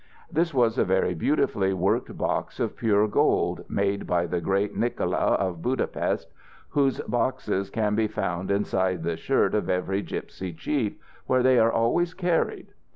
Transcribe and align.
This 0.31 0.51
was 0.51 0.79
a 0.79 0.83
very 0.83 1.13
beautifully 1.13 1.73
worked 1.73 2.17
box 2.17 2.59
of 2.59 2.75
pure 2.75 3.07
gold, 3.07 3.63
made 3.69 4.07
by 4.07 4.25
the 4.25 4.41
great 4.41 4.75
Nikola 4.75 5.15
of 5.35 5.61
Budapest, 5.61 6.27
whose 6.69 6.99
boxes 7.01 7.69
can 7.69 7.93
be 7.93 8.07
found 8.07 8.49
inside 8.49 9.03
the 9.03 9.15
shirt 9.15 9.53
of 9.53 9.69
every 9.69 10.01
gypsy 10.01 10.57
chief, 10.57 10.95
where 11.27 11.43
they 11.43 11.59
are 11.59 11.71
always 11.71 12.15
carried. 12.15 12.73